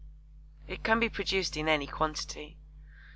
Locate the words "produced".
1.09-1.55